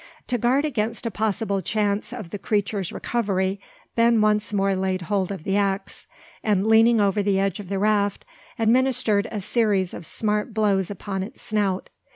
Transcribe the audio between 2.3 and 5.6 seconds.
the creature's recovery, Ben once more laid hold of the